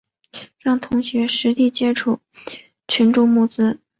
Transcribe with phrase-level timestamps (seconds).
[0.57, 2.21] 让同学实地接触
[2.87, 3.79] 群众募资